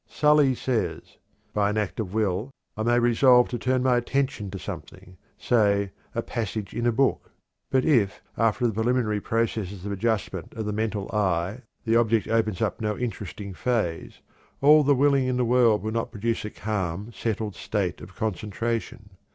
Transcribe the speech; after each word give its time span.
Sully 0.07 0.55
says: 0.55 1.17
"By 1.53 1.69
an 1.69 1.77
act 1.77 1.99
of 1.99 2.11
will 2.11 2.49
I 2.75 2.81
may 2.81 2.97
resolve 2.97 3.49
to 3.49 3.59
turn 3.59 3.83
my 3.83 3.97
attention 3.97 4.49
to 4.49 4.57
something 4.57 5.15
say 5.37 5.91
a 6.15 6.23
passage 6.23 6.73
in 6.73 6.87
a 6.87 6.91
book. 6.91 7.29
But 7.69 7.85
if, 7.85 8.23
after 8.35 8.65
the 8.65 8.73
preliminary 8.73 9.21
process 9.21 9.71
of 9.85 9.91
adjustment 9.91 10.55
of 10.55 10.65
the 10.65 10.73
mental 10.73 11.07
eye 11.11 11.61
the 11.85 11.97
object 11.97 12.27
opens 12.27 12.63
up 12.63 12.81
no 12.81 12.97
interesting 12.97 13.53
phase, 13.53 14.21
all 14.59 14.81
the 14.83 14.95
willing 14.95 15.27
in 15.27 15.37
the 15.37 15.45
world 15.45 15.83
will 15.83 15.91
not 15.91 16.09
produce 16.09 16.45
a 16.45 16.49
calm, 16.49 17.11
settled 17.13 17.53
state 17.53 18.01
of 18.01 18.15
concentration. 18.15 19.11